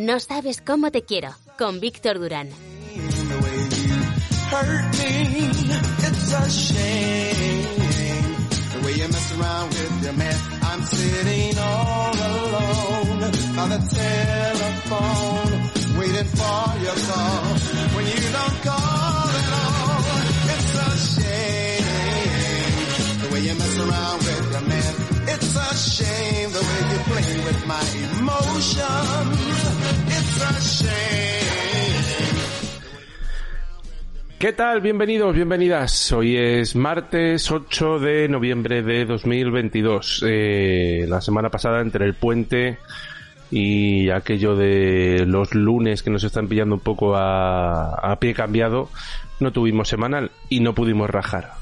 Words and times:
No 0.00 0.18
sabes 0.18 0.62
cómo 0.62 0.90
te 0.90 1.02
quiero, 1.02 1.28
con 1.58 1.78
Víctor 1.78 2.18
Durán. 2.18 2.48
shame 25.80 26.29
¿Qué 34.40 34.54
tal? 34.54 34.80
Bienvenidos, 34.80 35.34
bienvenidas. 35.34 36.12
Hoy 36.12 36.36
es 36.36 36.74
martes 36.74 37.50
8 37.50 37.98
de 37.98 38.26
noviembre 38.26 38.82
de 38.82 39.04
2022. 39.04 40.24
Eh, 40.26 41.04
la 41.06 41.20
semana 41.20 41.50
pasada, 41.50 41.82
entre 41.82 42.06
el 42.06 42.14
puente 42.14 42.78
y 43.50 44.08
aquello 44.08 44.56
de 44.56 45.26
los 45.26 45.54
lunes 45.54 46.02
que 46.02 46.08
nos 46.08 46.24
están 46.24 46.48
pillando 46.48 46.76
un 46.76 46.80
poco 46.80 47.16
a, 47.16 47.96
a 47.96 48.18
pie 48.18 48.32
cambiado, 48.32 48.88
no 49.40 49.52
tuvimos 49.52 49.88
semanal 49.88 50.30
y 50.48 50.60
no 50.60 50.74
pudimos 50.74 51.10
rajar. 51.10 51.59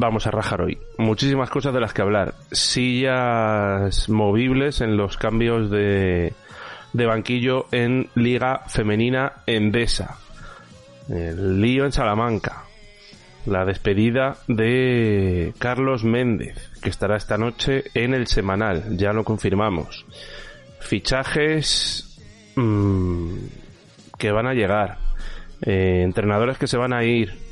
Vamos 0.00 0.26
a 0.26 0.30
rajar 0.30 0.62
hoy. 0.62 0.78
Muchísimas 0.96 1.50
cosas 1.50 1.74
de 1.74 1.80
las 1.80 1.92
que 1.92 2.02
hablar. 2.02 2.34
Sillas 2.52 4.08
movibles 4.08 4.80
en 4.80 4.96
los 4.96 5.16
cambios 5.16 5.70
de, 5.70 6.32
de 6.92 7.06
banquillo 7.06 7.66
en 7.72 8.08
Liga 8.14 8.62
Femenina 8.68 9.42
Endesa 9.46 10.18
el 11.08 11.60
lío 11.60 11.84
en 11.84 11.92
Salamanca, 11.92 12.64
la 13.46 13.64
despedida 13.64 14.36
de 14.46 15.54
Carlos 15.58 16.04
Méndez, 16.04 16.70
que 16.82 16.90
estará 16.90 17.16
esta 17.16 17.38
noche 17.38 17.84
en 17.94 18.14
el 18.14 18.26
semanal, 18.26 18.96
ya 18.96 19.12
lo 19.12 19.24
confirmamos. 19.24 20.04
Fichajes 20.80 22.20
mmm, 22.56 23.36
que 24.18 24.30
van 24.30 24.46
a 24.46 24.54
llegar, 24.54 24.98
eh, 25.62 26.02
entrenadores 26.04 26.58
que 26.58 26.66
se 26.66 26.76
van 26.76 26.92
a 26.92 27.04
ir, 27.04 27.47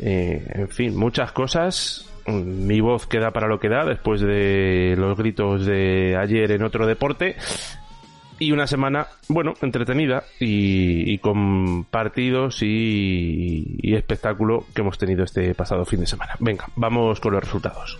eh, 0.00 0.44
en 0.54 0.68
fin, 0.68 0.96
muchas 0.96 1.32
cosas. 1.32 2.10
Mi 2.26 2.80
voz 2.80 3.06
queda 3.06 3.30
para 3.30 3.46
lo 3.46 3.60
que 3.60 3.68
da 3.68 3.84
después 3.84 4.20
de 4.20 4.94
los 4.98 5.16
gritos 5.16 5.64
de 5.64 6.16
ayer 6.16 6.50
en 6.50 6.64
otro 6.64 6.86
deporte 6.86 7.36
y 8.38 8.52
una 8.52 8.66
semana, 8.66 9.06
bueno, 9.28 9.54
entretenida 9.62 10.24
y, 10.38 11.18
con 11.18 11.84
partidos 11.84 12.62
y, 12.62 13.78
y, 13.80 13.94
espectáculo 13.94 14.66
que 14.74 14.82
hemos 14.82 14.98
tenido 14.98 15.24
este 15.24 15.54
pasado 15.54 15.84
fin 15.84 16.00
de 16.00 16.06
semana. 16.06 16.34
Venga, 16.38 16.66
vamos 16.76 17.20
con 17.20 17.32
los 17.32 17.42
resultados. 17.42 17.98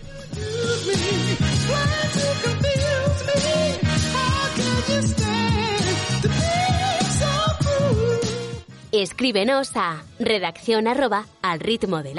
Escríbenos 9.01 9.75
a 9.75 10.01
redacción 10.17 10.87
arroba 10.87 11.25
al 11.43 11.59
ritmo 11.59 12.01
del. 12.01 12.17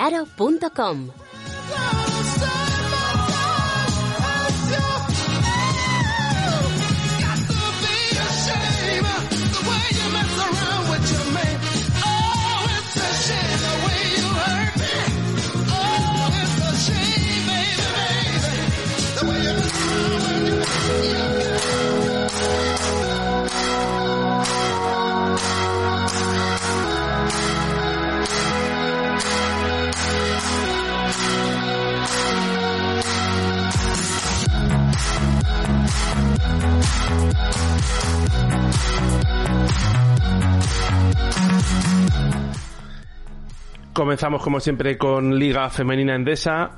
Comenzamos 43.98 44.44
como 44.44 44.60
siempre 44.60 44.96
con 44.96 45.40
Liga 45.40 45.68
Femenina 45.70 46.14
Endesa. 46.14 46.70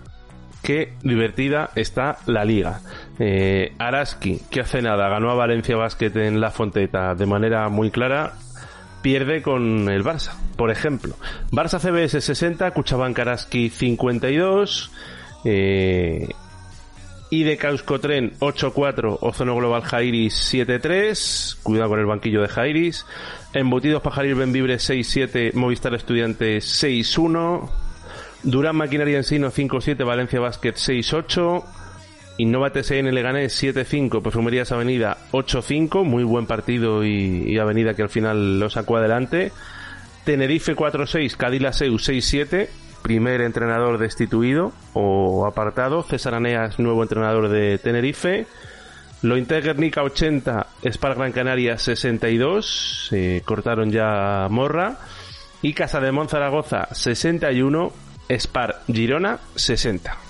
Qué 0.62 0.94
divertida 1.02 1.68
está 1.74 2.16
la 2.24 2.46
liga. 2.46 2.80
Eh, 3.18 3.74
Araski, 3.78 4.40
que 4.50 4.62
hace 4.62 4.80
nada, 4.80 5.06
ganó 5.10 5.30
a 5.30 5.34
Valencia 5.34 5.76
Basket 5.76 6.16
en 6.16 6.40
la 6.40 6.50
Fonteta 6.50 7.14
de 7.14 7.26
manera 7.26 7.68
muy 7.68 7.90
clara. 7.90 8.32
Pierde 9.02 9.42
con 9.42 9.90
el 9.90 10.02
Barça, 10.02 10.32
por 10.56 10.70
ejemplo. 10.70 11.14
Barça 11.52 11.78
CBS 11.78 12.22
60, 12.22 12.70
Cuchabank 12.70 13.18
Araski 13.18 13.68
52. 13.68 14.90
Eh, 15.44 16.26
y 17.30 17.44
de 17.44 17.58
Euskotren 17.62 18.32
8-4, 18.40 19.18
Ozono 19.20 19.54
Global 19.54 19.82
Jairis 19.82 20.52
7-3, 20.52 21.58
cuidado 21.62 21.90
con 21.90 22.00
el 22.00 22.06
banquillo 22.06 22.42
de 22.42 22.48
Jairis, 22.48 23.06
Embutidos 23.54 24.02
Pajaril 24.02 24.34
Benvibre 24.34 24.76
6-7, 24.76 25.54
Movistar 25.54 25.94
Estudiantes 25.94 26.82
6-1, 26.82 27.70
Durán 28.42 28.76
Maquinaria 28.76 29.18
Ensino 29.18 29.52
5-7, 29.52 30.04
Valencia 30.04 30.40
Basket 30.40 30.74
6-8, 30.74 31.64
Innova 32.38 32.72
TSN 32.72 33.14
Leganés 33.14 33.62
7-5, 33.62 34.22
Perfumerías 34.22 34.72
Avenida 34.72 35.18
8-5, 35.30 36.02
muy 36.04 36.24
buen 36.24 36.46
partido 36.46 37.04
y, 37.04 37.44
y, 37.46 37.58
Avenida 37.58 37.94
que 37.94 38.02
al 38.02 38.08
final 38.08 38.58
lo 38.58 38.70
sacó 38.70 38.96
adelante, 38.96 39.52
Tenerife 40.24 40.74
4-6, 40.74 41.36
Cadila 41.36 41.72
Seu 41.72 41.94
6-7, 41.94 42.68
primer 43.02 43.40
entrenador 43.40 43.98
destituido 43.98 44.72
o 44.92 45.46
apartado. 45.46 46.02
César 46.02 46.34
Aneas, 46.34 46.78
nuevo 46.78 47.02
entrenador 47.02 47.48
de 47.48 47.78
Tenerife. 47.78 48.46
Lo 49.22 49.36
Guernica 49.36 50.02
80, 50.02 50.66
Spar 50.92 51.14
Gran 51.14 51.32
Canaria 51.32 51.76
62, 51.76 53.08
se 53.10 53.42
cortaron 53.44 53.90
ya 53.90 54.46
Morra. 54.50 54.98
Y 55.62 55.74
Casa 55.74 56.00
de 56.00 56.10
Zaragoza 56.28 56.88
61, 56.92 57.92
Spar 58.30 58.82
Girona 58.86 59.38
60. 59.54 60.29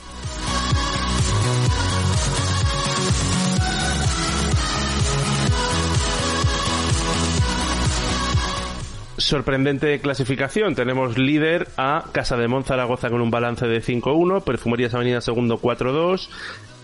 Sorprendente 9.20 10.00
clasificación. 10.00 10.74
Tenemos 10.74 11.18
líder 11.18 11.68
a 11.76 12.04
Casa 12.12 12.36
de 12.36 12.48
Zaragoza 12.64 13.10
con 13.10 13.20
un 13.20 13.30
balance 13.30 13.66
de 13.66 13.82
5-1, 13.82 14.42
Perfumerías 14.42 14.94
Avenida 14.94 15.20
segundo 15.20 15.60
4-2, 15.60 16.28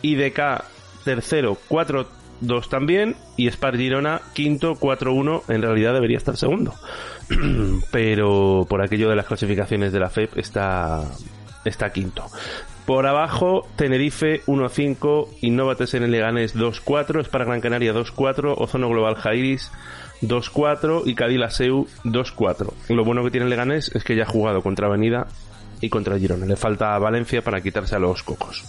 IDK 0.03 0.65
tercero 1.05 1.57
4-2 1.69 2.69
también 2.69 3.17
y 3.37 3.51
Spar 3.51 3.77
Girona 3.77 4.21
quinto 4.35 4.75
4-1. 4.75 5.43
En 5.49 5.63
realidad 5.63 5.95
debería 5.95 6.19
estar 6.19 6.37
segundo, 6.37 6.75
pero 7.91 8.67
por 8.69 8.83
aquello 8.83 9.09
de 9.09 9.17
las 9.17 9.27
clasificaciones 9.27 9.93
de 9.93 10.01
la 10.01 10.11
FEP 10.11 10.39
está, 10.39 11.05
está 11.65 11.91
quinto. 11.91 12.27
Por 12.87 13.07
abajo, 13.07 13.67
Tenerife 13.75 14.43
1-5, 14.47 15.29
Innovates 15.41 15.95
en 15.95 16.05
el 16.05 16.13
Leganés 16.13 16.55
2-4, 16.55 17.25
Spar 17.25 17.45
Gran 17.45 17.61
Canaria 17.61 17.93
2-4, 17.93 18.55
Ozono 18.57 18.89
Global 18.89 19.17
Jairis 19.17 19.73
2-4 20.23 21.03
y 21.05 21.17
Cadila 21.17 21.51
Seu 21.51 21.89
2-4. 22.05 22.73
Lo 22.91 23.05
bueno 23.05 23.25
que 23.25 23.33
tiene 23.33 23.49
Leganés 23.49 23.91
es 23.93 24.05
que 24.05 24.15
ya 24.15 24.23
ha 24.23 24.27
jugado 24.27 24.63
contra 24.63 24.87
Avenida 24.87 25.27
y 25.81 25.89
contra 25.89 26.17
Girona. 26.17 26.47
Le 26.47 26.57
falta 26.57 26.95
a 26.95 26.99
Valencia 27.01 27.43
para 27.43 27.61
quitarse 27.61 27.97
a 27.97 27.99
los 27.99 28.23
cocos. 28.23 28.63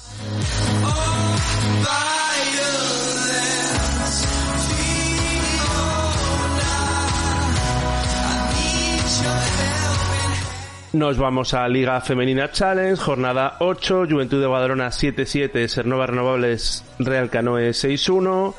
Nos 10.97 11.19
vamos 11.19 11.53
a 11.53 11.67
Liga 11.67 12.01
Femenina 12.01 12.49
Challenge, 12.51 12.95
jornada 12.95 13.57
8, 13.59 14.07
Juventud 14.09 14.41
de 14.41 14.47
Badalona 14.47 14.87
7-7, 14.87 15.67
Sernova 15.67 16.07
Renovables 16.07 16.83
Real 16.97 17.29
Canoe 17.29 17.69
6-1, 17.69 18.55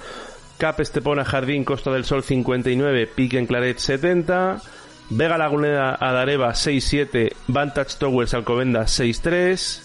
Cap 0.57 0.79
Estepona 0.79 1.25
Jardín 1.25 1.65
Costa 1.65 1.91
del 1.91 2.05
Sol 2.05 2.23
59, 2.23 3.09
Pique 3.09 3.41
en 3.41 3.49
Claret 3.49 3.79
70, 3.79 4.63
Vega 5.11 5.37
Lagunera 5.37 5.97
Adareva 5.97 6.51
6-7, 6.51 7.33
Vantage 7.49 7.97
Towers 7.99 8.35
Alcobenda 8.35 8.83
6-3, 8.83 9.83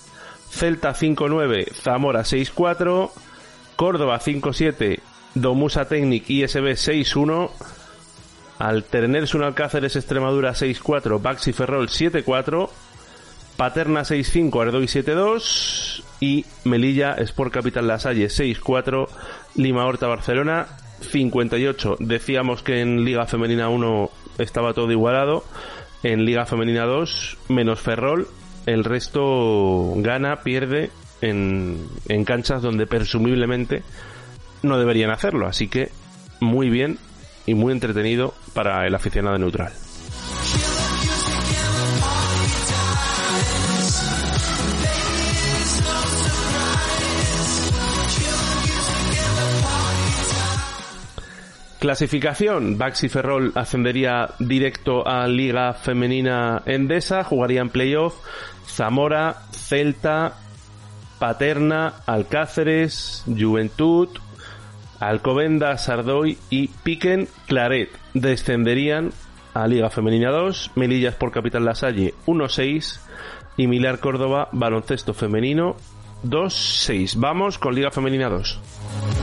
Celta 0.52 0.94
5-9, 0.94 1.74
Zamora 1.74 2.22
6-4, 2.22 3.10
Córdoba 3.76 4.20
5-7, 4.20 5.00
Domusa 5.34 5.86
Technic 5.86 6.30
ISB 6.30 6.76
6-1, 6.76 7.50
Al 8.60 8.86
un 9.34 9.44
Alcáceres 9.44 9.96
Extremadura 9.96 10.52
6-4, 10.52 11.22
Baxi 11.22 11.54
Ferrol 11.54 11.90
7-4, 11.90 12.70
Paterna 13.58 14.02
6-5, 14.02 14.62
Ardoy 14.62 14.86
7-2 14.86 16.04
y 16.20 16.46
Melilla 16.64 17.14
Sport 17.16 17.54
Capital 17.54 17.88
Lasalle 17.88 18.28
6-4, 18.28 19.08
Lima 19.56 19.86
Horta 19.86 20.08
Barcelona 20.08 20.68
58. 21.02 21.98
Decíamos 22.00 22.64
que 22.64 22.82
en 22.82 23.04
Liga 23.04 23.26
Femenina 23.26 23.70
1 23.70 24.10
estaba 24.38 24.74
todo 24.74 24.92
igualado, 24.92 25.44
en 26.04 26.26
Liga 26.26 26.46
Femenina 26.46 26.86
2 26.86 27.38
menos 27.50 27.82
Ferrol, 27.82 28.28
el 28.66 28.84
resto 28.84 29.94
gana, 29.98 30.38
pierde 30.38 30.90
en, 31.22 31.88
en 32.08 32.26
canchas 32.26 32.62
donde 32.62 32.88
presumiblemente 32.88 33.84
no 34.62 34.78
deberían 34.78 35.12
hacerlo, 35.12 35.48
así 35.48 35.68
que 35.68 35.90
muy 36.40 36.70
bien 36.70 36.98
y 37.45 37.54
muy 37.54 37.74
entretenido 37.74 38.34
para 38.54 38.86
el 38.88 38.95
aficionado 38.95 39.38
neutral. 39.38 39.74
Clasificación, 51.84 52.78
Baxi 52.78 53.10
Ferrol 53.10 53.51
ascendería 53.56 54.30
directo 54.39 55.06
a 55.06 55.28
Liga 55.28 55.74
Femenina 55.74 56.62
Endesa, 56.66 57.25
jugaría 57.25 57.60
en 57.60 57.68
playoff 57.68 58.16
Zamora, 58.66 59.36
Celta, 59.51 60.38
Paterna, 61.19 61.96
Alcáceres, 62.06 63.25
Juventud, 63.28 64.07
Alcobenda, 65.10 65.78
Sardoy 65.78 66.38
y 66.50 66.68
Piquen 66.68 67.28
Claret 67.48 67.90
descenderían 68.14 69.12
a 69.54 69.68
Liga 69.68 69.90
Femenina 69.90 70.32
2, 70.32 70.72
Melillas 70.76 71.16
por 71.16 71.32
Capital 71.32 71.66
Lasalle 71.66 72.14
1-6 72.26 73.00
y 73.58 73.68
Milar 73.68 74.00
Córdoba 74.00 74.50
Baloncesto 74.52 75.14
Femenino 75.14 75.76
2-6. 76.26 77.16
Vamos 77.18 77.58
con 77.58 77.76
Liga 77.76 77.92
Femenina 77.92 78.30
2. 78.30 79.23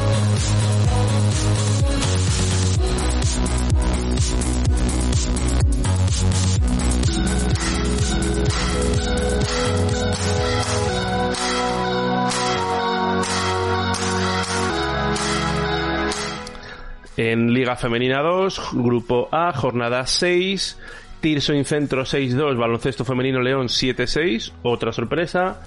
En 17.23 17.53
Liga 17.53 17.77
Femenina 17.77 18.23
2, 18.23 18.71
Grupo 18.73 19.29
A, 19.31 19.53
jornada 19.53 20.07
6, 20.07 20.79
Tirso 21.21 21.53
Incentro 21.53 22.07
6-2, 22.07 22.57
Baloncesto 22.57 23.05
Femenino 23.05 23.43
León 23.43 23.67
7-6, 23.67 24.55
otra 24.63 24.91
sorpresa. 24.91 25.61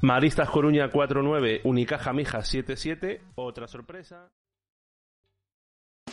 Maristas 0.00 0.48
Coruña 0.48 0.90
4-9, 0.90 1.60
Unicaja 1.64 2.14
Mija 2.14 2.38
7-7, 2.38 3.20
otra 3.34 3.68
sorpresa. 3.68 4.30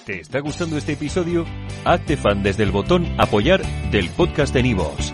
¿Te 0.06 0.20
está 0.20 0.42
gustando 0.42 0.76
este 0.76 0.92
episodio? 0.92 1.46
Hazte 1.86 2.18
fan 2.18 2.44
desde 2.44 2.64
el 2.64 2.72
botón 2.72 3.08
Apoyar 3.18 3.62
del 3.92 4.10
podcast 4.10 4.54
de 4.54 4.64
Nivos. 4.64 5.14